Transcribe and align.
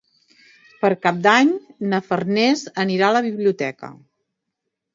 Per 0.85 0.89
Cap 1.03 1.19
d'Any 1.27 1.51
na 1.93 2.01
Farners 2.07 2.65
anirà 2.85 3.09
a 3.13 3.17
la 3.19 3.25
biblioteca. 3.29 3.95